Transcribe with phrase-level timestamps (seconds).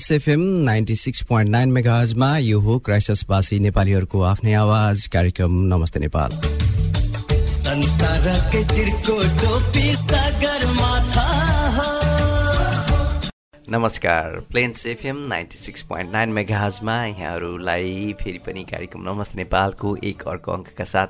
[0.00, 6.00] Plains FM ninety six point nine मेगाजमा यो हो क्राइसिसवासी नेपालीहरूको आफ्नै आवाज कार्यक्रम। नमस्ते
[6.00, 6.30] नेपाल।
[7.60, 11.28] संसारकै तिर्को टोपी सगरमाथा
[11.76, 11.89] हो।
[13.72, 20.22] नमस्कार Plains FM ninety six point nine मेगाजमा यहाँहरूलाई फेरि पनि कार्यक्रम नमस्ते नेपालको एक
[20.28, 21.06] अर्को अङ्कका साथ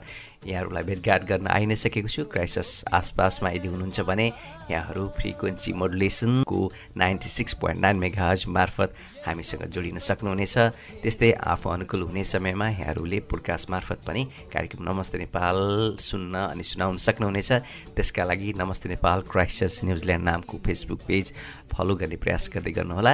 [0.47, 4.27] यहाँहरूलाई भेटघाट गर्न आइ नै सकेको छु। क्राइसिस आसपासमा यदि हुनुहुन्छ भने
[4.70, 6.61] यहाँहरू frequency मोडुलेसनको
[6.97, 8.95] ninety six point nine megahertz मार्फत
[9.27, 10.57] हामीसँग जोडिन सक्नुहुनेछ।
[11.03, 15.57] त्यस्तै आफू अनुकूल हुने समयमा यहाँहरूले पोडकास्ट मार्फत पनि कार्यक्रम नमस्ते नेपाल
[16.01, 17.51] सुन्न अनि सुनाउन सक्नुहुनेछ।
[17.97, 21.33] त्यसका लागि नमस्ते नेपाल क्राइसिस न्युजिल्यान्ड नामको फेसबुक पेज
[21.71, 23.13] फलो गर्ने प्रयास गर्दै गर्नुहोला।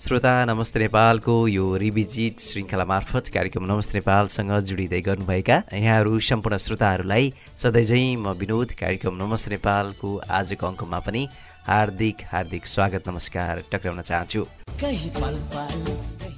[0.00, 7.32] श्रोता नमस्ते नेपालको यो रिभिजिट श्रृङ्खला मार्फत कार्यक्रम नमस्ते नेपालसँग जोडिँदै गर्नुभएका यहाँहरू सम्पूर्ण श्रोताहरूलाई
[7.56, 11.22] सधैँझै म विनोद। कार्यक्रम नमस्ते नेपालको आजको अङ्कमा पनि
[11.68, 15.80] हार्दिक हार्दिक स्वागत नमस्कार टक्राउन चाहन्छु। कहीँ पल पल।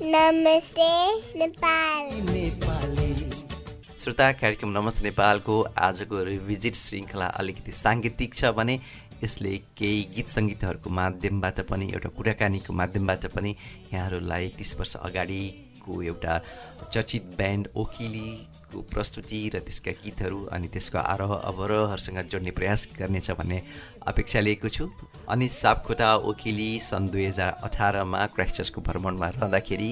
[0.02, 0.84] नमस्ते
[1.38, 3.30] नेपाल। नेपाली।
[4.00, 8.78] श्रोता कार्यक्रम नमस्ते नेपालको आजको रिभिजिट श्रृङ्खला अलिकति साङ्गीतिक छ भने
[9.24, 13.54] यसले केही गीत सङ्गीतहरूको माध्यमबाट पनि एउटा कुराकानीको माध्यमबाट पनि
[13.92, 16.40] यहाँहरूलाई तिस वर्ष अगाडिको एउटा
[16.92, 17.68] चर्चित ब्यान्ड
[18.70, 23.62] ओकिलीको प्रस्तुति र त्यसका गीतहरू अनि त्यसको आरोह अवरोहहरूसँग जोड्ने प्रयास गर्नेछ भन्ने
[24.06, 24.86] अपेक्षा लिएको छु।
[25.28, 29.90] अनि सापकोटा ओकिली सन् दुई हजार अठारमा क्राइस्टचर्चको भ्रमणमा रहँदाखेरि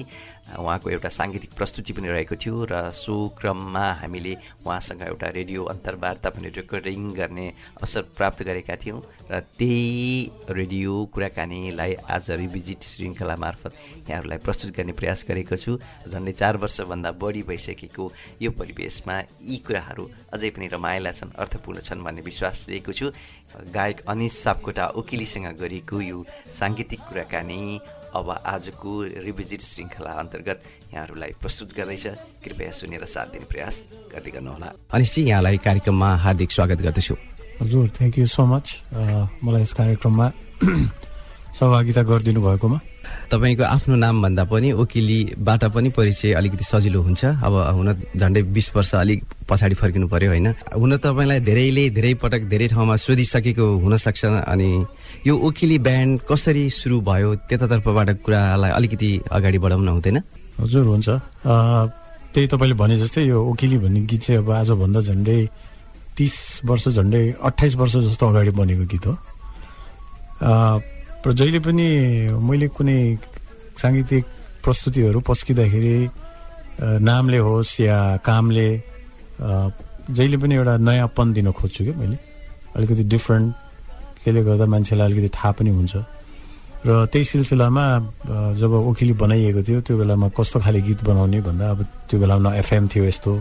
[0.57, 4.33] उहाँको एउटा साङ्गीतिक प्रस्तुति पनि रहेको थियो र सो क्रममा हामीले
[4.65, 9.01] उहाँसँग एउटा रेडियो अन्तर्वार्ता पनि रेकर्डिङ गर्ने अवसर प्राप्त गरेका थियौँ
[9.31, 13.73] र त्यही रेडियो कुराकानीलाई आज रिभिजिट श्रृङ्खला मार्फत
[14.09, 15.77] यहाँहरूलाई प्रस्तुत गर्ने प्रयास गरेको छु।
[16.09, 18.11] झन्डै चार वर्षभन्दा बढी भइसकेको
[18.41, 23.11] यो परिवेशमा यी कुराहरू अझै पनि रमाइला छन् अर्थपूर्ण छन् भन्ने विश्वास लिएको छु।
[23.69, 27.61] गायक अनिस सापकोटा ओकिलीसँग गरिएको यो साङ्गीतिक कुराकानी
[28.15, 28.91] अब आजको
[29.25, 30.59] रिभिजिट श्रृङ्खला अन्तर्गत
[30.93, 32.05] यहाँहरूलाई प्रस्तुत गर्दैछ।
[32.43, 33.75] कृपया सुनेर साथ दिने प्रयास
[34.13, 37.15] गर्दै गर्नुहोला। अनिसजी यहाँलाई कार्यक्रममा हार्दिक स्वागत गर्दछु।
[37.61, 38.65] हजुर थ्याङ्क यू सो मच
[39.43, 40.27] मलाई यस कार्यक्रममा
[41.59, 42.79] सहभागिता गरिदिनु भएकोमा
[43.29, 48.93] तपाईँको आफ्नो नामभन्दा पनि ओकिलीबाट पनि परिचय अलिकति सजिलो हुन्छ। अब हुन झन्डै बिस वर्ष
[48.95, 49.19] अलिक
[49.49, 54.69] पछाडि फर्किनु पर्यो होइन। हुन तपाईँलाई धेरैले धेरै पटक धेरै ठाउँमा सोधिसकेको हुनसक्छ अनि
[55.27, 60.17] यो ओकिली ब्यान्ड कसरी सुरु भयो त्यतातर्फबाट कुरालाई अलिकति अगाडि बढाउन हुँदैन?
[60.59, 61.09] हजुर हुन्छ।
[62.33, 65.39] त्यही तपाईँले भने जस्तै यो ओकिली भन्ने गीत चाहिँ अब आजभन्दा झन्डै
[66.17, 66.35] तिस
[66.65, 69.13] वर्ष झन्डै अठाइस वर्ष जस्तो अगाडि बनेको गीत हो।
[71.19, 71.87] र जहिले पनि
[72.39, 72.99] मैले कुनै
[73.75, 74.23] साङ्गीतिक
[74.63, 75.97] प्रस्तुतिहरू पस्किँदाखेरि
[76.79, 78.69] नामले होस् या कामले
[80.15, 82.17] जहिले पनि एउटा नयाँपन दिन खोज्छु क्या मैले।
[82.75, 83.47] अलिकति डिफ्रेन्ट
[84.23, 85.95] त्यसले गर्दा मान्छेलाई अलिकति थाहा पनि हुन्छ।
[86.87, 87.85] र त्यही सिलसिलामा
[88.55, 92.55] जब ओकिली बनाइएको थियो त्यो बेलामा कस्तो खाले गीत बनाउने भन्दा अब त्यो बेलामा न
[92.63, 93.31] एफएम थियो यस्तो।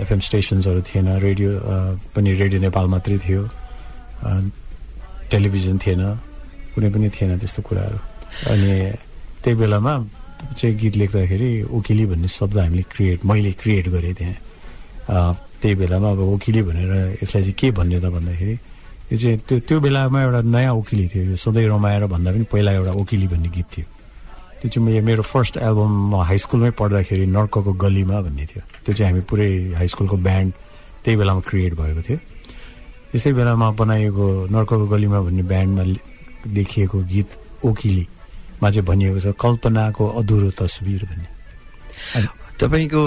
[0.00, 1.50] एफएम स्टेसन्सहरू थिएन रेडियो
[2.16, 3.42] पनि रेडियो नेपाल मात्रै थियो।
[5.30, 6.02] टेलिभिजन थिएन
[6.74, 7.98] कुनै पनि थिएन त्यस्तो कुराहरू।
[8.52, 8.72] अनि
[9.42, 9.94] त्यही बेलामा
[10.56, 14.36] चाहिँ गीत लेख्दाखेरि ओकिली भन्ने शब्द हामीले क्रिएट मैले क्रिएट गरेँ त्यहाँ।
[15.62, 18.52] त्यही बेलामा अब ओकिली भनेर यसलाई चाहिँ के भन्ने त भन्दाखेरि
[19.12, 22.72] यो चाहिँ त्यो त्यो बेलामा एउटा नयाँ ओकिली थियो यो सधैँ रमाएर भन्दा पनि पहिला
[22.72, 23.86] एउटा ओकिली भन्ने गीत थियो।
[24.60, 28.94] त्यो चाहिँ मे- मेरो फर्स्ट एल्बम म हाई स्कुलमै पढ्दाखेरि नर्कको गलीमा भन्ने थियो। त्यो
[28.94, 30.52] चाहिँ हामी पुरै हाई स्कुलको ब्यान्ड
[31.04, 32.18] त्यही बेलामा क्रिएट भएको थियो।
[33.14, 35.82] त्यसै बेलामा बनाइएको नर्कको गलीमा भन्ने ब्यान्डमा
[36.50, 37.28] लेखिएको गीत
[37.62, 41.28] ओकिलीमा चाहिँ भनिएको छ कल्पनाको अधुरो तस्बिर भन्ने।
[42.54, 43.00] तपाईँको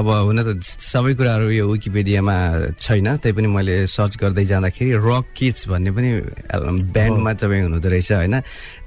[0.00, 2.36] अब हुन त सबै कुराहरू यो विकिपेडियामा
[2.80, 6.10] छैन तैपनि मैले सर्च गर्दै जाँदाखेरि रक किड्स भन्ने पनि
[6.56, 8.36] एल्बम ब्यान्डमा तपाईँ हुनुहुँदो रहेछ होइन?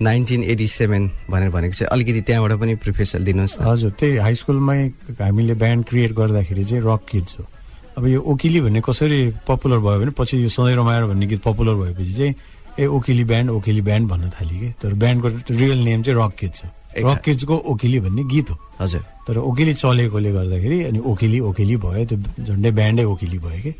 [0.02, 4.80] नाइन्टिन एटी सेभेन भनेर भनेको चाहिँ अलिकति त्यहाँबाट पनि प्रिफेसल दिनुहोस् हजुर त्यही हाई स्कुलमै
[5.22, 7.46] हामीले ब्यान्ड क्रिएट गर्दाखेरि चाहिँ रक किड्स हो।
[7.98, 11.76] अब यो ओकिली भन्ने कसरी पपुलर भयो भने पछि यो सधैँ रमाएर भन्ने गीत पपुलर
[11.78, 12.34] भएपछि चाहिँ
[12.80, 16.64] ए ओकिली ब्यान्ड ओकिली ब्यान्ड भन्न थाल्यो कि। तर ब्यान्डको रियल नेम चाहिँ रक किड्स
[16.66, 21.76] हो। रक किड्सको ओकिली भन्ने गीत हो। हजुर। तर ओकिली चलेकोले गर्दाखेरि अनि ओकिली ओकिली
[21.86, 23.72] भयो त्यो झन्डै ब्यान्डै ओकिली भयो कि।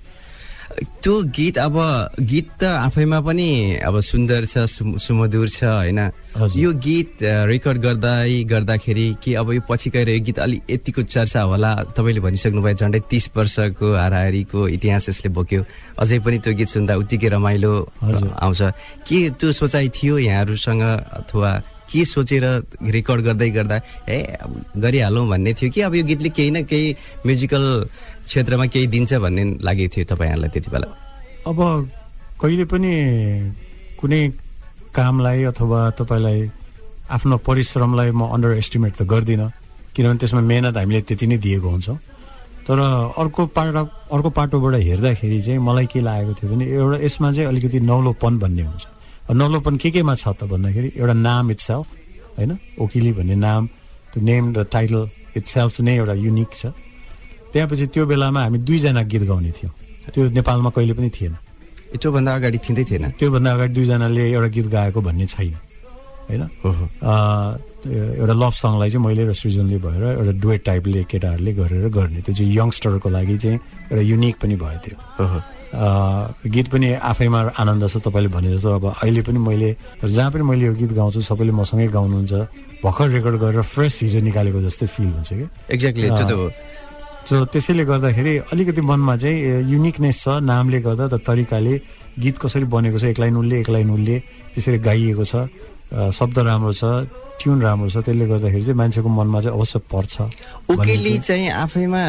[0.74, 1.76] त्यो गीत अब
[2.20, 3.50] गीत त आफैमा पनि
[3.86, 4.66] अब सुन्दर छ
[4.98, 6.00] सुमधुर छ होइन।
[6.58, 11.42] यो गीत रेकर्ड गर्दै गर्दाखेरि कि अब यो पछि गएर यो गीत अलि यतिको चर्चा
[11.42, 15.62] होला तपाईँले भनिसक्नुभयो झन्डै तिस वर्षको हाराहारीको इतिहास यसले बोक्यो
[16.00, 17.74] अझै पनि त्यो गीत सुन्दा उत्तिकै रमाइलो।
[18.42, 18.62] आउँछ
[19.06, 20.82] के त्यो सोचाइ थियो यहाँहरूसँग
[21.22, 21.52] अथवा
[21.84, 22.46] के सोचेर
[22.90, 23.78] रेकर्ड गर्दै गर्दा
[24.10, 24.18] ए
[24.82, 27.64] गरिहालौँ भन्ने थियो कि अब यो गीतले केही न केही म्युजिकल
[28.26, 30.88] क्षेत्रमा केही दिन्छ भन्ने लागेको थियो तपाईँहरूलाई त्यति बेला?
[31.50, 31.60] अब
[32.42, 32.92] कहिले पनि
[34.00, 34.22] कुनै
[34.96, 36.40] कामलाई अथवा तपाईँलाई
[37.16, 39.50] आफ्नो परिश्रमलाई म अन्डर एस्टिमेट त गर्दिनँ
[39.96, 41.98] किनभने त्यसमा मेहनत हामीले त्यति नै दिएको हुन्छौँ।
[42.64, 42.80] तर
[43.20, 43.84] अर्को पाटो
[44.16, 48.64] अर्को पाटोबाट हेर्दाखेरि चाहिँ मलाई के लागेको थियो भने एउटा यसमा चाहिँ अलिकति नौलोपन भन्ने
[48.64, 48.84] हुन्छ।
[49.36, 51.88] नौलोपन के केमा छ त भन्दाखेरि एउटा नाम इट्सेल्फ
[52.40, 52.52] होइन?
[52.80, 53.62] ओकिली भन्ने नाम
[54.16, 55.02] त्यो नेम र टाइटल
[55.38, 56.72] इट्सेल्फ नै एउटा युनिक छ।
[57.54, 59.74] त्यहाँपछि त्यो बेलामा हामी दुईजना गीत गाउने थियौँ।
[60.14, 61.34] त्यो नेपालमा कहिले पनि थिएन।
[62.02, 65.56] त्योभन्दा अगाडि थिँदै थिएन। त्योभन्दा अगाडि दुईजनाले एउटा गीत गाएको भन्ने छैन।
[66.28, 66.44] होइन?
[67.84, 72.34] एउटा लभ सङलाई चाहिँ मैले र सृजनले भएर एउटा डुएट टाइपले केटाहरूले गरेर गर्ने। त्यो
[72.34, 73.58] चाहिँ यङ्स्टरको लागि चाहिँ
[73.92, 74.98] एउटा युनिक पनि भयो त्यो।
[75.74, 79.70] गीत पनि आफैमा आनन्द छ तपाईँले भने जस्तो अब अहिले पनि मैले
[80.06, 82.34] जहाँ पनि मैले यो गीत गाउँछु सबैले मसँगै गाउनुहुन्छ।
[82.84, 86.46] भर्खर रेकर्ड गरेर फ्रेस हिजो निकालेको जस्तै फिल हुन्छ कि एक्ज्याक्टली त्यो त हो।
[87.30, 89.38] सो त्यसैले गर्दाखेरि अलिकति मनमा चाहिँ
[89.72, 91.74] युनिकनेस छ नामले गर्दा त तरिकाले
[92.20, 94.16] गीत कसरी बनेको छ एक लाइन उसले एक लाइन उसले
[94.54, 95.36] त्यसरी गाइएको छ।
[95.94, 96.84] शब्द राम्रो छ
[97.40, 100.14] ट्युन राम्रो छ त्यसले गर्दाखेरि चाहिँ मान्छेको मनमा चाहिँ अवश्य पर्छ
[100.74, 102.04] उकेली चाहिँ- आफैमा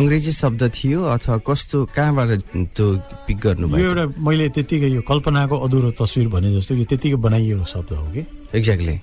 [0.00, 2.30] अङ्ग्रेजी शब्द थियो अथवा कस्तो कहाँबाट
[2.76, 2.86] त्यो
[3.26, 7.64] पिक यो गर्नुभयो एउटा मैले त्यतिकै यो कल्पनाको अधुरो तस्विर भने जस्तो यो त्यतिकै बनाइएको
[7.74, 8.22] शब्द हो कि?
[8.56, 8.94] एक्ज्याक्टली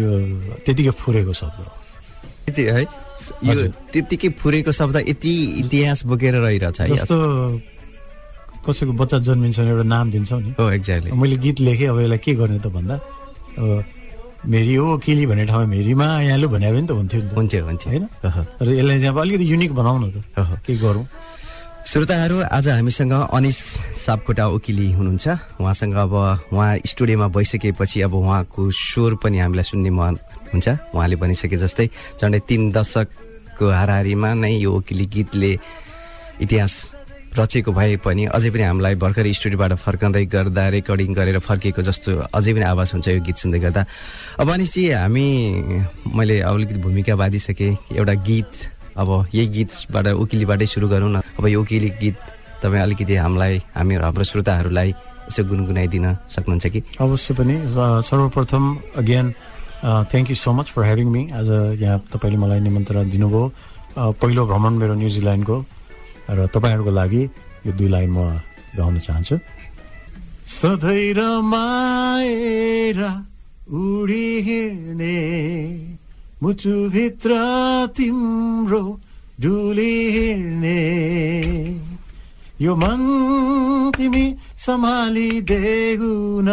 [0.00, 0.08] यो
[0.64, 1.72] त्यतिकै फुरेको शब्द हो।
[2.48, 2.84] यति है।
[3.44, 3.54] यो।
[3.92, 5.32] त्यतिकै फुरेको शब्द यति
[5.62, 7.16] इतिहास बोकेर रहिरहेछ जस्तो
[8.66, 12.18] कसैको बच्चा जन्मिन्छ भने एउटा नाम दिन्छौ नि। हो एक्ज्याक्टली मैले गीत लेखेँ अब यसलाई
[12.18, 12.94] के गर्ने त भन्दा
[13.58, 13.84] अब
[14.44, 18.04] मेरी हो किली भन्ने ठाउँमा मेरीमा यहाँले भने पनि त हुन्थ्यो नि हुन्थ्यो हुन्थ्यो। होइन।
[18.60, 20.16] र यसलाई चाहिँ अब अलिकति युनिक बनाउन त।
[20.64, 21.06] के गरौँ?
[21.84, 23.58] श्रोताहरू आज हामीसँग अनिस
[24.04, 26.12] सापकोटा ओकिली हुनुहुन्छ। उहाँसँग अब
[26.52, 30.16] उहाँ स्टुडियोमा भइसकेपछि अब उहाँको स्वर पनि हामीलाई सुन्ने मन
[30.54, 31.86] हुन्छ। उहाँले भनिसके जस्तै
[32.22, 35.52] झन्डै तिन दशकको हाराहारीमा नै यो ओकिली गीतले
[36.40, 36.74] इतिहास
[37.34, 42.52] रचेको भए पनि अझै पनि हामीलाई भर्खरै स्टुडियोबाट फर्काउँदै गर्दा रेकर्डिङ गरेर फर्किएको जस्तो अझै
[42.54, 43.82] पनि आवाज हुन्छ यो गीत सुन्दै गर्दा।
[44.38, 45.26] अब अनिसजी हामी
[46.14, 48.52] मैले अलिकति भूमिका बाँधिसकेँ। एउटा गीत
[48.94, 52.16] अब यही गीतबाट उकिलीबाटै सुरु गरौँ न। अब यो उकिली गीत
[52.62, 54.90] तपाईँ अलिकति हामीलाई हामी हाम्रो श्रोताहरूलाई
[55.26, 56.80] यसो गुनगुनाइदिन सक्नुहुन्छ कि?
[57.02, 57.54] अवश्य पनि
[58.06, 58.64] सर्वप्रथम
[59.02, 59.26] again
[59.84, 63.52] thank you so much for having me आज यहाँ तपाईँले मलाई निमन्त्रणा दिनुभयो.
[63.98, 65.64] अ, पहिलो भ्रमण मेरो न्युजिल्यान्डको
[66.30, 67.22] र तपाईँहरूको लागि
[67.66, 68.40] यो दुई लाइन म
[68.76, 69.38] गाउन चाहन्छु।
[70.46, 73.00] सधैँ रमाएर
[73.74, 75.16] उडी हिँड्ने
[76.42, 77.30] मुटुभित्र
[77.96, 79.00] तिम्रो
[79.40, 80.80] डुली हिँड्ने।
[82.60, 83.00] यो मन
[83.96, 86.50] तिमी सम्हालिदेऊ न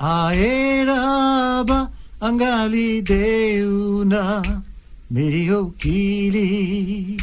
[0.00, 0.86] आएर
[2.22, 4.60] अब अङ्गालिदेऊ न
[5.12, 7.16] मेरी हो किली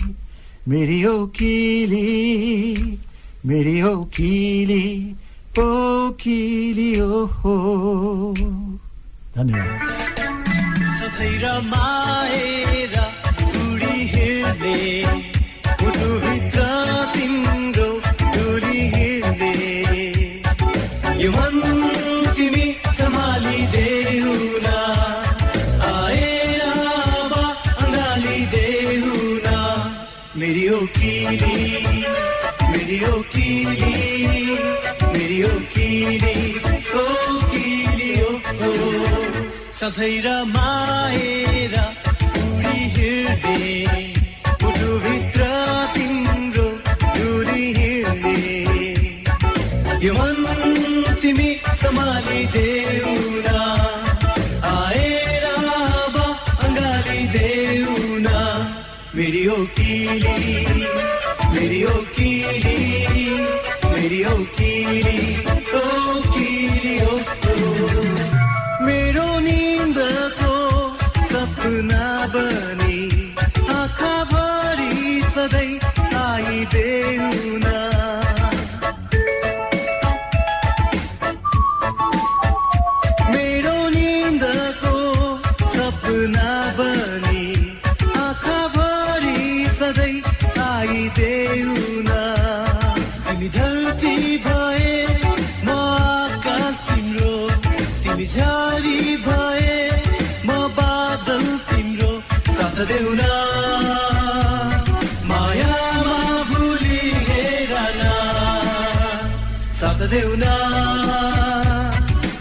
[0.68, 3.00] मेरी हो किली
[3.46, 4.86] मेरी हो किली
[5.60, 7.56] ओ किली ओ हो
[9.38, 9.88] धन्यवाद
[11.00, 12.96] सधैँ रमाएर
[39.78, 41.67] सधैँ रमाएर उडी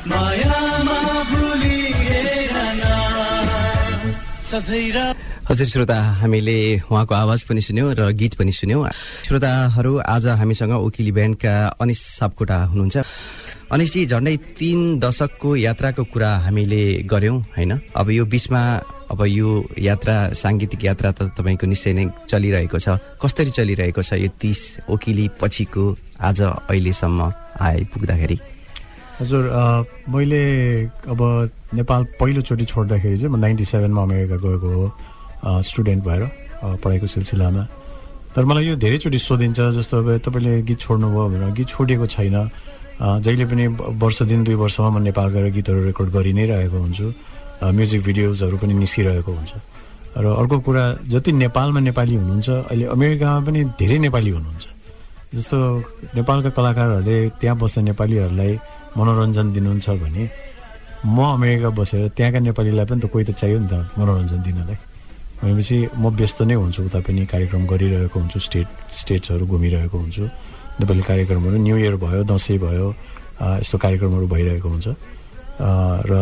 [0.06, 0.98] मायामा
[5.50, 6.58] हजुर श्रोता हामीले
[6.90, 8.90] उहाँको आवाज पनि सुन्यौँ र गीत पनि सुन्यौँ।
[9.26, 12.96] श्रोताहरू आज हामीसँग उकिली ब्यान्डका अनिस सापकोटा हुनुहुन्छ।
[13.70, 17.72] अनिसजी झन्डै तिन दशकको यात्राको कुरा हामीले गऱ्यौँ होइन?
[17.96, 18.62] अब यो बिचमा
[19.10, 19.48] अब यो
[19.78, 24.60] यात्रा साङ्गीतिक यात्रा त तपाईँको निश्चय नै चलिरहेको छ। कसरी चलिरहेको छ यो तिस
[24.90, 25.84] ओकिली पछिको
[26.20, 27.20] आज अहिलेसम्म
[27.60, 28.38] आइपुग्दाखेरि
[29.20, 29.42] हजुर
[30.12, 30.42] मैले
[31.08, 31.20] अब
[31.74, 36.22] नेपाल पहिलोचोटि छोड्दाखेरि चाहिँ म नाइन्टी सेभेनमा अमेरिका गएको हो स्टुडेन्ट भएर
[36.82, 37.62] पढाइको सिलसिलामा।
[38.36, 42.36] तर मलाई यो धेरैचोटि सोधिन्छ जस्तो अब तपाईँले गीत छोड्नुभयो भनेर। गीत छोडेको छैन।
[43.00, 43.64] जहिले पनि
[43.96, 47.08] वर्ष दिन दुई वर्षमा म नेपाल गएर गीतहरू रेकर्ड गरि नै रहेको हुन्छु।
[47.62, 49.52] म्युजिक भिडियोजहरू पनि निस्किरहेको हुन्छ।
[50.16, 54.66] र अर्को कुरा जति नेपालमा नेपाली हुनुहुन्छ अहिले अमेरिकामा पनि धेरै नेपाली हुनुहुन्छ।
[55.36, 55.58] जस्तो
[56.16, 58.52] नेपालका कलाकारहरूले त्यहाँ बस्ने नेपालीहरूलाई
[58.96, 60.24] मनोरञ्जन दिनुहुन्छ भने
[61.04, 64.76] म अमेरिका बसेर त्यहाँका नेपालीलाई पनि त कोही त चाहियो नि त मनोरञ्जन दिनलाई।
[65.36, 70.24] भनेपछि म व्यस्त नै हुन्छु उता पनि कार्यक्रम गरिरहेको हुन्छु स्टेट स्टेट्सहरू घुमिरहेको हुन्छु।
[70.80, 72.88] नेपाली कार्यक्रमहरू न्यु इयर भयो दसैँ भयो
[73.60, 74.86] यस्तो कार्यक्रमहरू भइरहेको हुन्छ।
[75.56, 76.12] र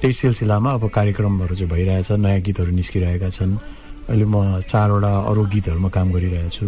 [0.00, 3.52] त्यही सिलसिलामा अब कार्यक्रमहरू चाहिँ भइरहेछ नयाँ गीतहरू निस्किरहेका छन्।
[4.08, 6.66] अहिले म चारवटा अरू गीतहरूमा काम गरिरहेको छु।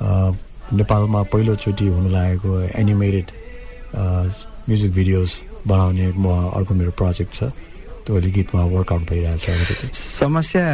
[0.00, 0.32] आ,
[0.72, 3.26] नेपालमा पहिलोचोटि हुन लागेको एनिमेटेड
[4.68, 5.30] म्युजिक भिडियोज
[5.66, 7.42] बनाउने म अर्को मेरो प्रोजेक्ट छ।
[8.06, 10.64] त्यो गीतमा वर्कआउट भइरहेछ समस्या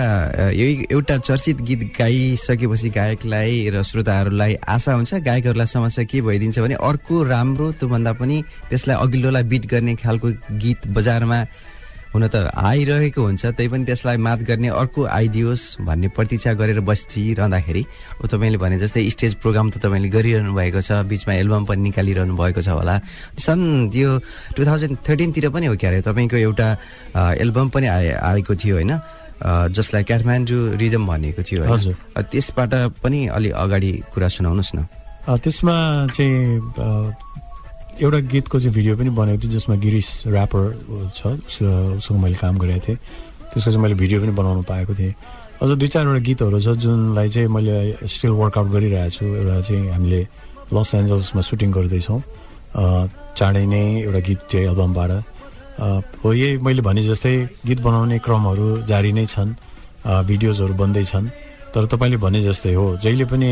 [0.50, 6.74] यही एउटा चर्चित गीत गाइसकेपछि गायकलाई र श्रोताहरूलाई आशा हुन्छ गायकहरूलाई समस्या के भइदिन्छ भने
[6.90, 10.28] अर्को राम्रो त्योभन्दा पनि त्यसलाई अघिल्लोलाई बिट गर्ने खालको
[10.64, 11.44] गीत बजारमा
[12.14, 17.82] हुन त आइरहेको हुन्छ त्यही पनि त्यसलाई मात गर्ने अर्को आइदियोस् भन्ने प्रतीक्षा गरेर बसिरहँदाखेरि
[18.18, 22.34] ऊ तपाईँले भने जस्तै स्टेज प्रोग्राम त तपाईँले गरिरहनु भएको छ बिचमा एल्बम पनि निकालिरहनु
[22.34, 22.96] भएको छ होला
[23.36, 24.10] सन् यो
[24.56, 26.68] टु थाउजन्ड थर्टिनतिर पनि हो क्या अरे तपाईँको एउटा
[27.44, 28.92] एल्बम पनि आए आएको थियो होइन
[29.70, 31.62] जसलाई काठमाडौँ रिदम भनेको थियो?
[31.64, 32.72] हजुर। त्यसबाट
[33.04, 34.78] पनि अलि अगाडि कुरा सुनाउनुहोस् न
[35.28, 35.76] त्यसमा
[36.16, 36.58] चाहिँ
[38.02, 40.62] एउटा गीतको चाहिँ भिडियो पनि बनेको थियो जसमा गिरिस ऱ्यापर
[41.18, 42.98] छ उस- उसँग मैले काम गरेको थिएँ।
[43.50, 45.14] त्यसको चाहिँ मैले भिडियो पनि बनाउनु पाएको थिएँ।
[45.62, 47.74] अझ दुई चारवटा गीतहरू छ जुनलाई चाहिँ मैले
[48.06, 50.20] स्टिल वर्कआउट गरिरहेको छु। एउटा चाहिँ हामीले
[50.74, 52.20] लस एन्जल्समा सुटिङ गर्दैछौँ।
[53.38, 55.10] चाँडै नै एउटा गीत चाहिँ एल्बमबाट।
[56.22, 57.34] हो यही मैले भने जस्तै
[57.66, 59.50] गीत बनाउने क्रमहरू जारी नै छन्
[60.06, 61.26] भिडियोजहरू बन्दैछन्
[61.74, 63.50] तर तपाईँले भने जस्तै हो जहिले पनि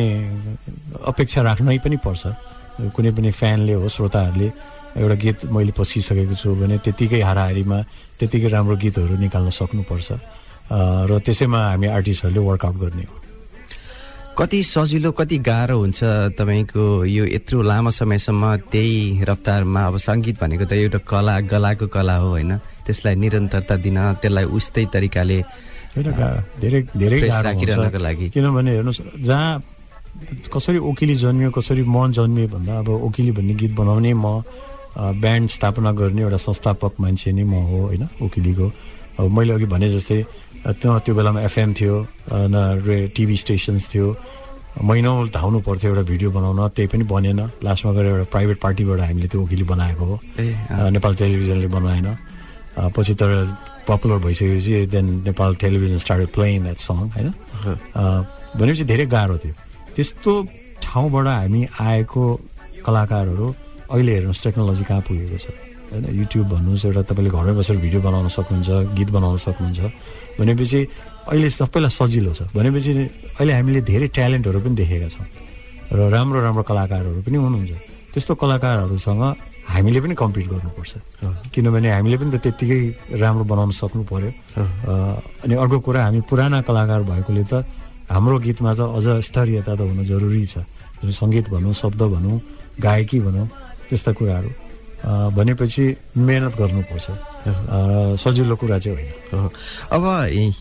[1.07, 2.27] अपेक्षा राख्नै पनि पर्छ।
[2.95, 4.49] कुनै पनि फ्यानले हो श्रोताहरूले
[4.97, 7.79] एउटा गीत मैले पसिसकेको छु भने त्यतिकै हाराहारीमा
[8.19, 10.09] त्यतिकै राम्रो गीतहरू निकाल्न सक्नुपर्छ।
[11.09, 13.15] र त्यसैमा हामी आर्टिस्टहरूले वर्कआउट गर्ने हो।
[14.37, 16.01] कति सजिलो कति गाह्रो हुन्छ
[16.37, 22.17] तपाईँको यो यत्रो लामो समयसम्म त्यही रफ्तारमा अब सङ्गीत भनेको त एउटा कला गलाको कला
[22.21, 22.53] हो होइन।
[22.85, 25.39] त्यसलाई निरन्तरता दिन त्यसलाई उस्तै तरिकाले
[26.61, 29.53] धेरै धेरै राखिरहनको लागि। किनभने हेर्नुहोस् जहाँ
[30.55, 34.43] कसरी ओकिली जन्मियो कसरी म जन्मिएँ भन्दा अब ओकिली भन्ने गीत बनाउने म
[34.97, 38.67] ब्यान्ड स्थापना गर्ने एउटा संस्थापक मान्छे नै म हो होइन ओकिलीको।
[39.21, 40.23] अब मैले अघि भने जस्तै
[40.81, 41.95] त्यो त्यो बेलामा एफएम थियो
[42.33, 42.57] न
[42.87, 44.09] रे टिभी स्टेसन्स थियो।
[44.77, 49.29] महिनौ धाउनु पर्थ्यो एउटा भिडियो बनाउन त्यही पनि बनेन। लास्टमा गएर एउटा प्राइभेट पार्टीबाट हामीले
[49.29, 50.17] त्यो ओकिली बनाएको हो।
[50.97, 52.09] नेपाल टेलिभिजनले बनाएन।
[52.93, 53.31] पछि तर
[53.89, 57.29] पपुलर भइसकेपछि then Nepal television start playing that song होइन।
[58.57, 59.55] भनेपछि धेरै गाह्रो थियो।
[59.97, 60.33] त्यस्तो
[60.85, 62.23] ठाउँबाट हामी आएको
[62.87, 63.47] कलाकारहरू
[63.91, 65.47] अहिले हेर्नुहोस् टेक्नोलोजी कहाँ पुगेको छ?
[65.93, 69.81] होइन युट्युब भन्नुहोस् एउटा तपाईँले घरमै बसेर भिडियो बनाउन सक्नुहुन्छ गीत बनाउन सक्नुहुन्छ।
[70.39, 70.81] भनेपछि
[71.33, 72.91] अहिले सबैलाई सजिलो छ। भनेपछि
[73.41, 75.27] अहिले हामीले धेरै ट्यालेन्टहरू पनि देखेका छौँ।
[75.93, 77.73] र राम्रो राम्रो कलाकारहरू पनि हुनुहुन्छ।
[78.13, 79.23] त्यस्तो कलाकारहरूसँग
[79.73, 80.93] हामीले पनि कम्पिट गर्नुपर्छ।
[81.55, 82.81] किनभने हामीले पनि त त्यत्तिकै
[83.23, 84.93] राम्रो बनाउन सक्नु पर्यो। अ,
[85.45, 87.55] अनि अर्को कुरा हामी पुराना कलाकार भएकोले त
[88.11, 90.63] हाम्रो गीतमा त अझ स्तरीयता त हुन जरुरी छ।
[91.03, 92.37] जुन सङ्गीत भनौँ शब्द भनौँ
[92.81, 93.47] गायकी भनौँ
[93.89, 94.51] त्यस्ता कुराहरू।
[95.37, 95.85] भनेपछि
[96.27, 97.07] मेहनत गर्नुपर्छ।
[97.47, 99.49] सजिलो कुरा चाहिँ होइन।
[99.93, 100.05] अब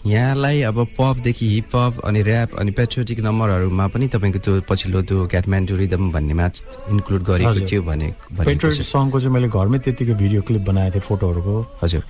[0.05, 5.77] यहाँलाई अब पपदेखि हिपहप अनि ऱ्याप अनि पेट्रियोटिक नम्बरहरूमा पनि तपाईँको त्यो पछिल्लो त्यो काठमाडौँ
[5.77, 6.45] रिदम भन्नेमा
[6.93, 8.07] इन्क्लुड गरेको। थियो भने
[8.55, 12.03] छ। सङको चाहिँ मैले घरमै त्यत्तिकै भिडियो क्लिप बनाएको थिएँ फोटोहरूको हजुर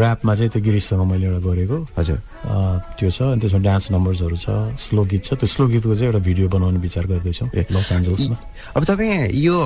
[0.00, 2.18] ऱ्यापमा चाहिँ त्यो गिरिससँग मैले एउटा गरेको हजुर
[2.96, 4.48] त्यो छ अनि त्यसमा डान्स नम्बर्सहरू छ
[4.80, 8.36] स्लो गीत छ त्यो स्लो गीतको चाहिँ एउटा भिडियो बनाउने विचार गर्दैछौँ। लस एन्जल्समा
[8.76, 9.56] अब तपाईँ यो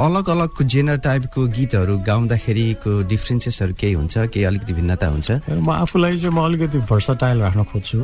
[0.00, 5.30] अलग अलगको जेनर टाइपको गीतहरू गाउँदाखेरिको डिफ्रेन्सेसहरू केही हुन्छ केही अलिकति भिन्नता हुन्छ?
[5.52, 7.98] म आफूलाई चाहिँ म अलिकति भर्सटाइल राख्न खोज्छु।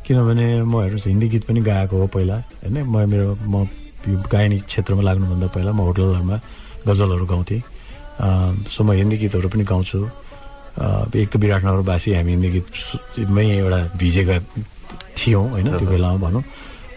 [0.00, 2.76] किनभने म हेर्नुहोस् हिन्दी गीत पनि गाएको हो पहिला होइन?
[2.88, 3.68] म मेरो म
[4.08, 6.36] यो गायनी क्षेत्रमा लाग्नुभन्दा पहिला म होटलहरूमा
[6.88, 7.60] गजलहरू गाउँथेँ।
[8.72, 9.98] सो म हिन्दी गीतहरू पनि गाउँछु।
[11.20, 14.36] एक त विराटनगरवासी हामी हिन्दी गीतमै एउटा भिजेका
[15.20, 15.68] थियौँ होइन?
[15.76, 16.42] त्यो बेलामा भनौँ।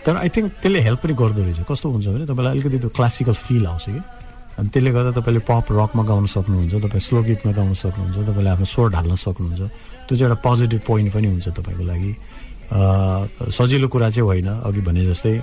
[0.05, 3.35] तर आई थिङ्क त्यसले हेल्प पनि गर्दो रहेछ। कस्तो हुन्छ भने तपाईँलाई अलिकति त्यो क्लासिकल
[3.35, 4.01] फिल आउँछ कि?
[4.59, 8.67] अनि त्यसले गर्दा तपाईँले पप रकमा गाउन सक्नुहुन्छ तपाईँ स्लो गीतमा गाउन सक्नुहुन्छ तपाईँले आफ्नो
[8.67, 9.61] स्वर ढाल्न सक्नुहुन्छ।
[10.07, 12.11] त्यो चाहिँ एउटा पोजिटिभ पोइन्ट पनि हुन्छ तपाईँको लागि।
[12.69, 15.33] सजिलो कुरा चाहिँ होइन अघि भने जस्तै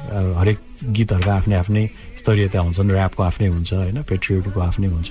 [0.40, 0.58] हरेक
[0.96, 1.85] गीतहरूको आफ्नै आफ्नै
[2.20, 5.11] स्तरीयता हुन्छन् ऱ्यापको आफ्नै हुन्छ होइन पेट्रियोटको आफ्नै हुन्छ।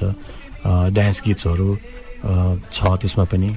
[0.95, 1.69] डान्स गीतहरू
[2.71, 3.49] छ त्यसमा पनि।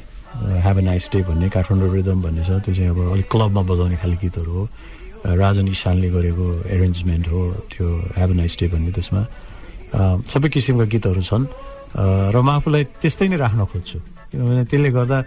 [0.65, 3.97] ह्याभ ए नाइस डे भन्ने काठमाडौँ रिदम भन्ने छ त्यो चाहिँ अब अलिक क्लबमा बजाउने
[4.03, 4.65] खाले गीतहरू हो।
[5.25, 7.41] राजन इसानले गरेको एरेन्जमेन्ट हो
[7.73, 7.87] त्यो
[8.17, 9.23] ह्याभ ए नाइस डे भन्ने त्यसमा।
[9.95, 11.45] सबै किसिमका गीतहरू छन्।
[12.35, 13.99] र म आफूलाई त्यस्तै नै राख्न खोज्छु।
[14.31, 15.19] किनभने त्यसले गर्दा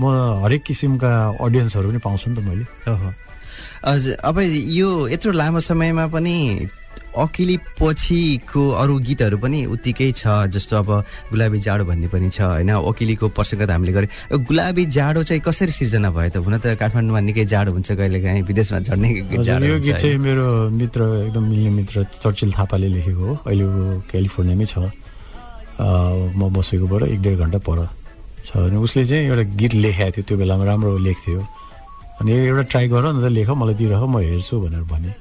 [0.00, 0.04] म
[0.44, 2.64] हरेक किसिमका अडियन्सहरू पनि पाउँछु नि त मैले।
[4.28, 4.36] अब
[4.80, 6.36] यो यत्रो लामो समयमा पनि
[7.16, 10.88] अकिली पछिको अरू गीतहरू पनि उत्तिकै छ जस्तो अब
[11.32, 12.70] गुलाबी जाडो भन्ने पनि छ होइन?
[12.76, 16.36] अकिलीको प्रसङ्ग त हामीले गऱ्यौँ। यो गुलाबी जाडो चाहिँ कसरी सिर्जना भयो त?
[16.44, 19.96] हुन त काठमाडौँमा निकै जाडो हुन्छ कहिले काहीँ विदेशमा जाडो यो गीत?
[19.96, 20.46] चाहिँ मेरो
[20.76, 21.00] मित्र
[21.32, 24.76] एकदम मिल्ने मित्र चर्चिल थापाले लेखेको हो। अहिले ऊ क्यालिफोर्नियामै छ।
[25.76, 27.78] म बसेकोबाट एक डेढ घन्टा पर
[28.44, 31.40] छ अनि उसले चाहिँ एउटा गीत लेखाएको थियो। त्यो बेलामा राम्रो लेख्थ्यो
[32.20, 35.12] अनि एउटा ट्राई गर न त लेख मलाई दिइरह म हेर्छु भनेर भने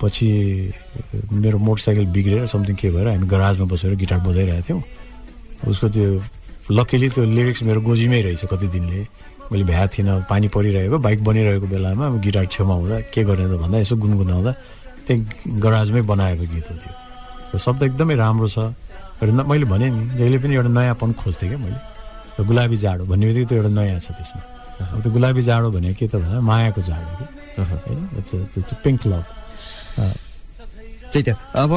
[0.00, 0.28] पछि
[1.32, 4.82] मेरो मोटरसाइकल बिग्रेर समथिङ के भएर हामी गराजमा बसेर गिटार बजाइरहेको थियौँ।
[5.70, 6.08] उसको त्यो
[6.70, 9.00] लकिली त्यो लिरिक्स मेरो गोजीमै रहेछ कति दिनले।
[9.52, 13.60] मैले भ्याएको थिइनँ पानी परिरहेको बाइक बनिरहेको बेलामा अब गिटार छेउमा हुँदा के गर्ने त
[13.60, 14.52] भन्दा यसो गुनगुनाउँदा
[15.04, 15.20] त्यही
[15.60, 16.92] गराजमै बनाएको गीत हो त्यो।
[17.52, 18.72] त्यो शब्द एकदमै राम्रो छ।
[19.20, 21.80] र मैले भने नि जहिले पनि एउटा नयाँपन खोज्थेँ क्या मैले।
[22.34, 24.42] र गुलाबी जाडो भन्ने बित्तिकै त्यो एउटा नयाँ छ त्यसमा।
[24.90, 27.26] अब त्यो गुलाबी जाडो भने के त भन्दा मायाको जाडो कि।
[27.84, 29.24] होइन त्यो पिङ्क लभ
[29.96, 31.72] त्यही त। अब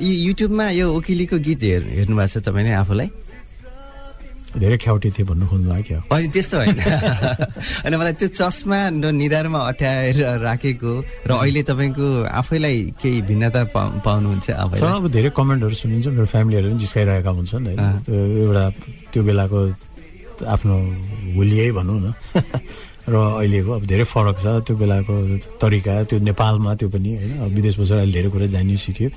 [0.00, 3.08] युट्युबमा यो ओकिलीको गीत हेर हेर्नु भएको छ तपाईँले आफूलाई?
[4.54, 6.78] धेरै ख्याउटी थिएँ भन्नु खोज्नु भयो क्या होइन त्यस्तो होइन।
[7.82, 10.92] होइन मलाई त्यो चस्मा न निधारमा अट्याएर राखेको
[11.26, 16.78] र अहिले तपाईँको आफैलाई केही भिन्नता पाउ- पाउनुहुन्छ अब धेरै कमेन्टहरू सुनिन्छ। मेरो फ्यामिलीहरू पनि
[16.78, 18.64] जिस्काइरहेका हुन्छन् होइन। त्यो एउटा
[19.10, 19.58] त्यो बेलाको
[20.46, 20.74] आफ्नो
[21.34, 22.06] होलियै भनौँ न।
[23.04, 25.14] र अहिलेको अब धेरै फरक छ। त्यो बेलाको
[25.60, 29.08] तरिका त्यो नेपालमा त्यो पनि होइन विदेश बसेर अहिले धेरै कुरा जानियो सिक्यो।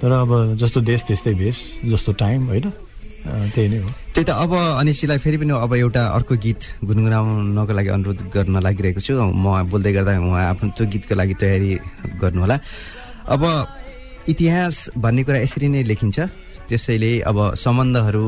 [0.00, 1.56] तर अब जस्तो देश त्यस्तै भेष
[1.92, 2.66] जस्तो टाइम होइन?
[3.26, 7.90] त्यही नै हो। त्यही त। अब अनिसीलाई फेरि पनि अब एउटा अर्को गीत गुनगुनाउनको लागि
[7.96, 11.70] अनुरोध गर्न लागिरहेको छु। म बोल्दै गर्दा उहाँ आफ्नो त्यो गीतको लागि तयारी
[12.22, 12.56] गर्नुहोला।
[13.34, 13.42] अब
[14.30, 16.18] इतिहास भन्ने कुरा यसरी नै लेखिन्छ।
[16.70, 18.26] त्यसैले अब सम्बन्धहरू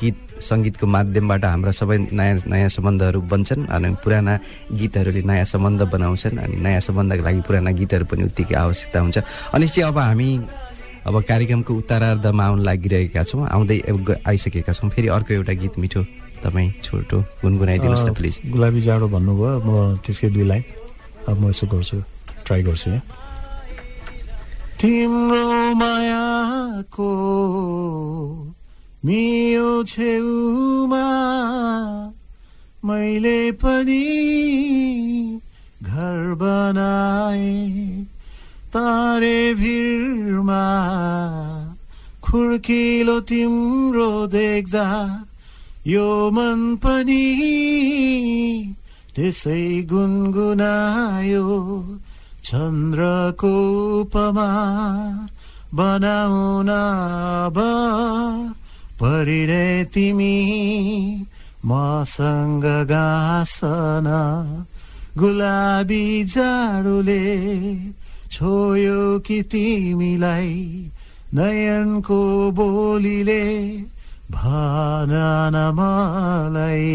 [0.00, 4.34] गीत सङ्गीतको माध्यमबाट हाम्रा सबै नयाँ नयाँ सम्बन्धहरू बन्छन् अनि पुराना
[4.70, 9.18] गीतहरूले नयाँ सम्बन्ध बनाउँछन् अनि नयाँ सम्बन्धको लागि पुराना गीतहरू पनि उत्तिकै आवश्यकता हुन्छ।
[9.54, 10.28] अनि चाहिँ अब हामी
[11.08, 13.78] अब कार्यक्रमको उत्तरार्धमा आउन लागिरहेका छौँ। आउँदै
[14.28, 16.02] आइसकेका छौँ। फेरि अर्को एउटा गीत मिठो
[16.44, 20.64] तपाईँ छोटो गुनगुनाइदिनुहोस् न प्लिज। गुलाबी जाडो भन्नुभयो। म त्यसकै दुई लाइन
[21.28, 21.96] अब म यसो गर्छु
[22.46, 23.02] ट्राई गर्छु यहाँ
[24.78, 27.08] तिम्रो मायाको
[29.04, 31.06] मियो छेउमा
[32.84, 34.06] मैले पनि
[35.82, 37.54] घर बनाए।
[38.74, 40.64] तारे भिरमा
[42.24, 44.86] खुड्किलो तिम्रो देख्दा
[45.86, 47.24] यो मन पनि
[49.14, 51.46] त्यसै गुनगुनायो।
[52.44, 53.54] चन्द्रको
[54.00, 54.50] उपमा
[55.74, 56.70] बनाउन
[59.00, 60.36] परिणे तिमी
[61.66, 64.06] मसँग गासन
[65.18, 67.24] गुलाबी जाडोले
[68.32, 70.54] छोयो कि तिमीलाई
[71.34, 72.20] नयनको
[72.58, 73.44] बोलीले
[74.34, 75.12] भन
[75.54, 76.92] न मलाई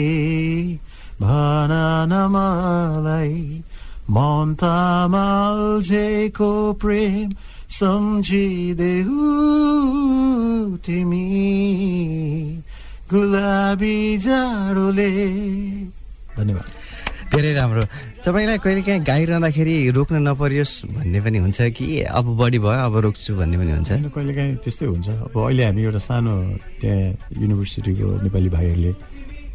[1.22, 1.72] भन
[2.12, 3.64] न मलाई
[6.84, 7.30] प्रेम
[7.74, 9.18] सम्झिदेऊ
[10.86, 11.26] तिमी
[13.10, 15.10] गुलाबी जाडोले
[16.38, 16.68] धन्यवाद।
[17.34, 17.84] धेरै राम्रो।
[18.22, 21.86] तपाईँलाई कहिले काहीँ गाइरहँदाखेरि रोक्न नपरियोस् भन्ने पनि हुन्छ कि?
[22.14, 25.64] अब बढी भयो अब रोक्छु भन्ने पनि हुन्छ। होइन कहिले काहीँ त्यस्तै हुन्छ। अब अहिले
[25.66, 26.34] हामी एउटा सानो
[26.78, 28.92] त्यहाँ युनिभर्सिटीको नेपाली भाइहरूले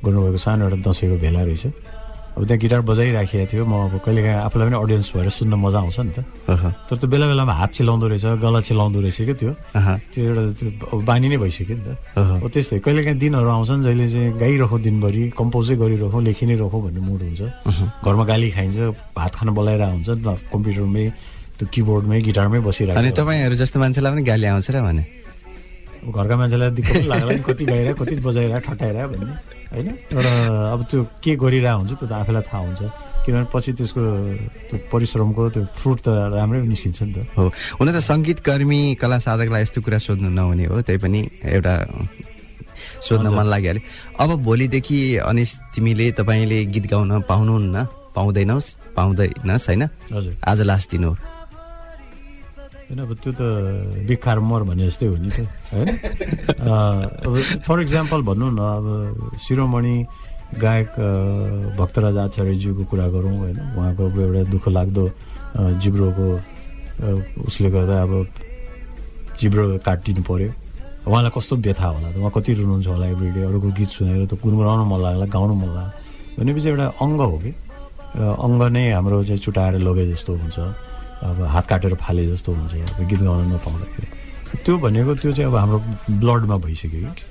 [0.03, 1.65] गर्नुभएको सानो एउटा दसैँको भेला रहेछ।
[2.39, 5.99] अब त्यहाँ गिटार बजाइराखेको थियो। म अब कहिलेकाहीँ आफूलाई पनि अडियन्स भएर सुन्न मजा आउँछ
[6.07, 6.19] नि त।
[6.87, 9.53] तर त्यो बेला बेलामा हात चिलाउँदो रहेछ गला चिलाउँदो रहेछ क्या त्यो।
[10.15, 14.07] त्यो एउटा त्यो अब बानी नै भइसक्यो नि त। हो त्यस्तै कहिलेकाहीँ दिनहरू आउँछन् जहिले
[14.15, 17.43] चाहिँ गाइरहँ दिनभरि कम्पोजै गरिरहँ लेखि नै रहँ भन्ने मुड हुन्छ।
[18.07, 18.79] घरमा गाली खाइन्छ
[19.19, 20.09] भात खान बोलाएर हुन्छ
[20.55, 21.05] कम्प्युटरमै
[21.59, 25.38] त्यो किबोर्डमै गिटारमै अनि बसिरहेको तपाईँहरू जस्तो मान्छेलाई पनि गाली आउँछ र भने। अब
[26.07, 29.35] घरका मान्छेलाई दिक्क पनि लाग्ला नि कति गाइरह कति बजाइरह ठट्टाइरह भन्ने।
[29.73, 29.89] होइन?
[30.11, 30.27] तर
[30.73, 32.83] अब त्यो के गरिरहेको हुन्छ त्यो त आफैलाई थाहा हुन्छ।
[33.27, 34.03] किनभने पछि त्यसको
[34.69, 37.45] त्यो परिश्रमको त्यो फ्रुट त राम्रै निस्किन्छ नि त। हो।
[37.77, 41.75] हुन त सङ्गीतकर्मी कला साधकलाई यस्तो कुरा सोध्नु नहुने हो त्यही पनि एउटा
[43.05, 43.83] सोध्न मन लागिहाल्यो।
[44.23, 47.77] अब भोलिदेखि अनि तिमीले तपाईँले गीत गाउन पाउनुहुन्न
[48.17, 49.83] पाउँदैनस् पाउँदैनस् होइन?
[50.15, 51.13] हजुर। आज लास्ट दिन हो।
[52.89, 53.41] होइन अब त्यो त
[54.09, 55.45] बिखार मर भने जस्तै हो नि त
[55.77, 55.89] होइन
[56.65, 59.97] अब फर इक्जाम्पल भनौँ न अब शिरोमणि
[60.57, 60.97] गायक
[61.77, 63.59] भक्तराज आचार्यज्यूको कुरा गरौँ होइन?
[63.77, 65.05] उहाँको अब एउटा दुःख लाग्दो
[65.85, 66.27] जिब्रोको
[67.45, 68.13] उसले गर्दा अब
[69.37, 70.51] जिब्रो काटिदिनु पर्यो।
[71.05, 72.17] उहाँलाई कस्तो व्यथा होला त?
[72.17, 75.93] उहाँ कति रुनुहुन्छ होला एभ्रिडे अरूको गीत सुनेर त गुनगुनाउनु मन लाग्ला गाउनु मन लाग्ला।
[76.41, 77.53] भनेपछि एउटा अङ्ग हो कि?
[78.17, 80.57] अङ्ग नै हाम्रो चाहिँ चुटाएर लगे जस्तो हुन्छ।
[81.23, 84.07] अब हात काटेर फाले जस्तो हुन्छ अब गीत गाउन नपाउँदाखेरि।
[84.65, 85.79] त्यो भनेको त्यो चाहिँ अब हाम्रो
[86.23, 87.25] ब्लडमा भइसक्यो कि।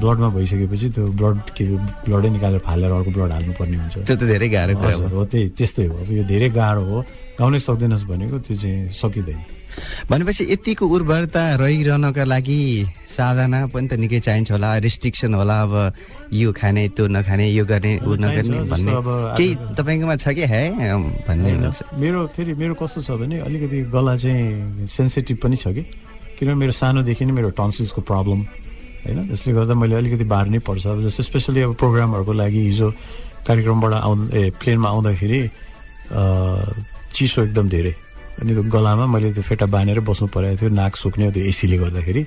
[0.00, 1.64] ब्लडमा भइसकेपछि त्यो ब्लड के
[2.06, 4.74] ब्लडै निकालेर फालेर अर्को ब्लड हाल्नुपर्ने हुन्छ। त्यो त धेरै गाह्रो
[5.14, 6.98] हो त्यही त्यस्तै हो। अब यो धेरै गाह्रो हो।
[7.38, 9.40] गाउनै सक्दैनस् भनेको त्यो चाहिँ सकिँदैन।
[10.10, 12.60] भनेपछि यतिको उर्वरता रहिरहनका लागि
[13.06, 15.74] साधना पनि त निकै चाहिन्छ होला। रेस्ट्रिक्सन होला। अब
[16.32, 18.92] यो खाने त्यो नखाने यो गर्ने ऊ नगर्ने भन्ने।
[19.38, 20.44] केही तपाईँकोमा छ कि?
[20.46, 20.62] हे
[21.26, 21.50] भन्ने
[21.98, 25.82] मेरो फेरि मेरो कस्तो छ भने अलिकति गला चाहिँ सेन्सिटिभ पनि छ कि।
[26.38, 28.40] किनभने मेरो सानोदेखि नै मेरो टन्सिल्सको प्रब्लम
[29.04, 29.18] होइन?
[29.28, 32.88] त्यसले गर्दा मैले अलिकति बार्नै पर्छ। अब जस्तो स्पेसली अब प्रोग्रामहरूको लागि हिजो
[33.46, 35.40] कार्यक्रमबाट आउ ए प्लेनमा आउँदाखेरि
[37.14, 37.92] चिसो एकदम धेरै।
[38.40, 42.22] अनि त्यो गलामा मैले त्यो फेटा बाँधेर बस्नु परेको थियो नाक सुक्ने त्यो एसीले गर्दाखेरि।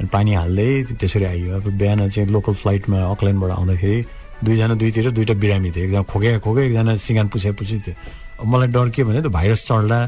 [0.00, 0.68] अनि पानी हाल्दै
[1.00, 3.98] त्यसरी आइयो। अब बिहान चाहिँ लोकल फ्लाइटमा अकल्यान्डबाट आउँदाखेरि
[4.44, 7.94] दुईजना दुईतिर दुईवटा बिरामी थियो एकजना खोके खोके एकजना सिँगान पुछे पुछी थियो।
[8.40, 9.98] अब मलाई डर के भने त्यो भाइरस चढ्ला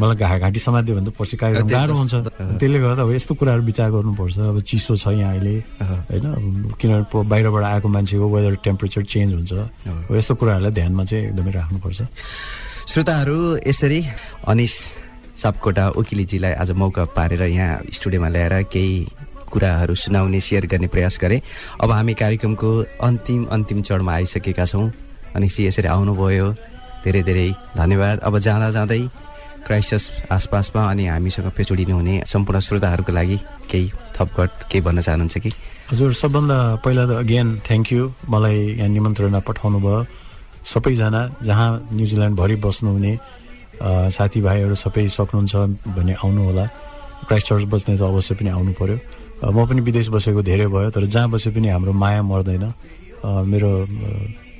[0.00, 2.14] मलाई घा घाँटी समात्यो भने त पछि कार्यक्रम गाह्रो त- हुन्छ
[2.58, 5.54] त्यसले गर्दा अब यस्तो कुराहरू विचार गर्नुपर्छ। अब चिसो छ यहाँ अहिले
[6.10, 6.24] होइन?
[6.34, 9.52] अब किनभने बाहिरबाट आएको मान्छेको वेदर टेम्परेचर चेन्ज हुन्छ।
[10.18, 12.00] यस्तो कुराहरूलाई ध्यानमा चाहिँ एकदमै राख्नुपर्छ।
[12.90, 13.38] श्रोताहरू
[13.70, 13.98] यसरी
[14.50, 14.72] अनिस
[15.42, 19.06] सापकोटा वकिलीजीलाई आज मौका पारेर यहाँ स्टुडियोमा ल्याएर केही
[19.46, 21.40] कुराहरू सुनाउने सेयर गर्ने प्रयास गरे।
[21.82, 22.70] अब हामी कार्यक्रमको
[23.06, 24.90] अन्तिम अन्तिम चरणमा आइसकेका छौँ।
[25.38, 26.46] अनिसजी यसरी आउनुभयो।
[27.06, 27.48] धेरै धेरै
[27.78, 29.02] धन्यवाद। अब जाँदा जाँदै
[29.66, 33.38] क्राइसिस आसपासमा अनि हामीसँग जोडिनु हुने सम्पूर्ण श्रोताहरूको लागि
[33.70, 33.86] केही
[34.18, 35.50] थपकट केही भन्न चाहनुहुन्छ कि?
[35.92, 38.02] हजुर सबभन्दा पहिला त अगेन थ्याङ्क यू
[38.34, 40.02] मलाई यहाँ निमन्त्रणा पठाउनु भयो
[40.64, 43.12] सबैजना जहाँ न्युजिल्यान्डभरि बस्नुहुने
[43.80, 45.54] साथीभाइहरू सबै सक्नुहुन्छ
[45.96, 46.64] भने आउनु होला
[47.26, 48.96] क्राइस्ट चर्च बस्ने त अवश्य पनि आउनु पर्यो।
[49.40, 52.64] म पनि विदेश बसेको धेरै भयो तर जहाँ बसे पनि हाम्रो माया मर्दैन।
[53.24, 53.70] मेरो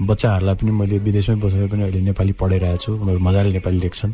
[0.00, 4.12] बच्चाहरूलाई पनि मैले विदेशमै बसेर पनि अहिले नेपाली पढाइरहेको छु। उनीहरू मजाले नेपाली लेख्छन्।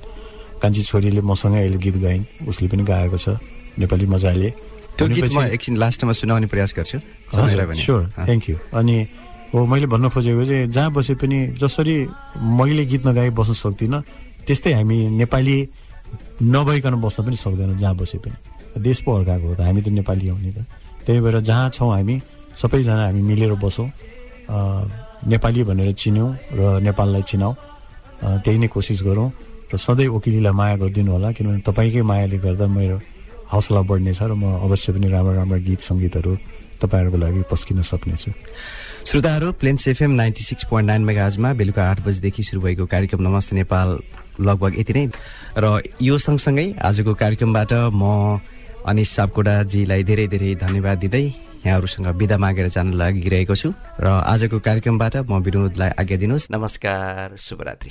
[0.63, 3.39] कान्छी छोरीले मसँगै अहिले गीत गाइन् उसले पनि गाएको छ
[3.79, 4.51] नेपाली मजाले।
[4.99, 6.99] त्यो गीत म एकछिन लास्टमा सुनाउने प्रयास गर्छु।
[7.31, 8.97] स्योर। थ्याङ्क यू अनि
[9.57, 11.97] हो मैले भन्न खोजेको चाहिँ जहाँ बसे पनि जसरी
[12.61, 14.01] मैले गीत नगाई बस्न सक्दिनँ
[14.45, 15.57] त्यस्तै हामी नेपाली
[16.45, 18.37] नभइकन बस्न पनि सक्दैनौँ जहाँ बसे पनि।
[18.85, 20.61] देश पो अर्काको हो त हामी त नेपाली हौ नि त।
[21.09, 22.21] त्यही भएर जहाँ छौँ हामी
[22.53, 23.89] सबैजना हामी मिलेर बसौँ।
[25.25, 27.53] नेपाली भनेर चिन्यौँ र नेपाललाई चिनाऊ
[28.45, 29.29] त्यही नै कोसिस गरौँ
[29.73, 32.97] र सधैँ वकिलीलाई माया गरिदिनु होला किनभने तपाईँकै मायाले गर्दा मेरो
[33.49, 36.33] हौसला बढ्नेछ र म अवश्य पनि राम्रो राम्रो गीत सङ्गीतहरू
[36.77, 38.31] तपाईँहरूको लागि पस्किन सक्नेछु।
[39.07, 43.57] श्रोताहरू Plains FM ninety six point nine मेगाजमा बेलुका आठ बजीदेखि सुरु भएको कार्यक्रम नमस्ते
[43.57, 43.89] नेपाल
[44.41, 45.07] लगभग यति नै।
[45.55, 48.03] र यो सँगसँगै आजको कार्यक्रमबाट म
[48.83, 53.71] अनिस सापकोटाजीलाई धेरै धेरै धन्यवाद दिँदै यहाँहरूसँग बिदा मागेर जान लागिरहेको छु।
[54.03, 57.91] र आजको कार्यक्रमबाट म विनोदलाई आज्ञा दिनुहोस्। नमस्कार शुभरात्रि।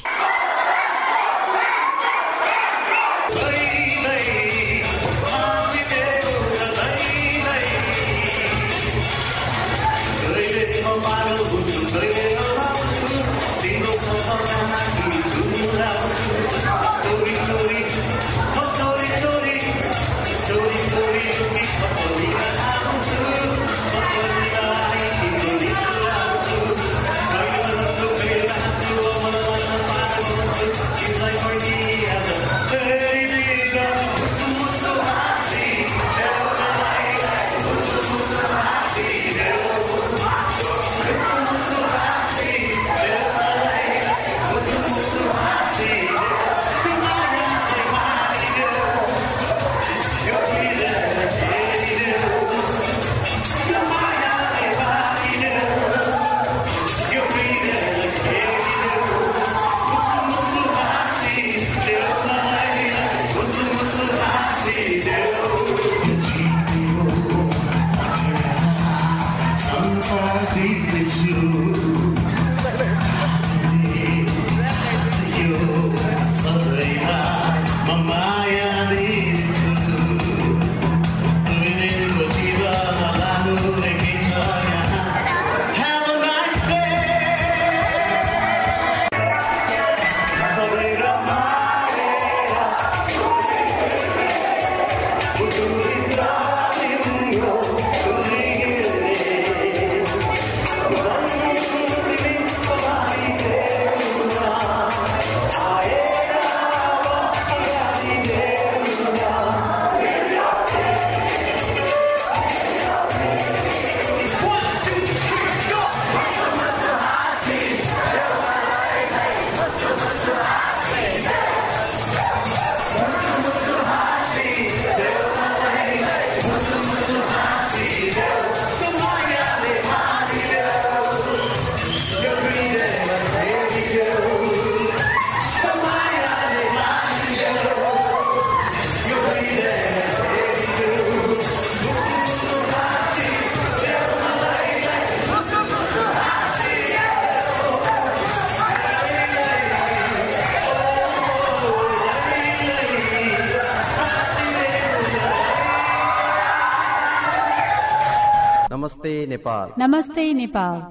[159.36, 160.82] नेपाल नमस्ते नेपाल